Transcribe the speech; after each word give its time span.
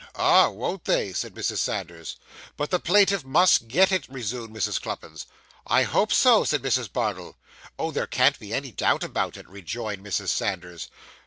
'Ah! 0.15 0.49
won't 0.49 0.85
they!' 0.85 1.13
said 1.13 1.35
Mrs. 1.35 1.57
Sanders. 1.59 2.15
'But 2.57 2.71
the 2.71 2.79
plaintiff 2.79 3.23
must 3.23 3.67
get 3.67 3.91
it,' 3.91 4.07
resumed 4.09 4.49
Mrs. 4.49 4.81
Cluppins. 4.81 5.27
'I 5.67 5.83
hope 5.83 6.11
so,' 6.11 6.43
said 6.43 6.63
Mrs. 6.63 6.91
Bardell. 6.91 7.37
'Oh, 7.77 7.91
there 7.91 8.07
can't 8.07 8.39
be 8.39 8.51
any 8.51 8.71
doubt 8.71 9.03
about 9.03 9.37
it,' 9.37 9.47
rejoined 9.47 10.03
Mrs. 10.03 10.29
Sanders. 10.29 10.87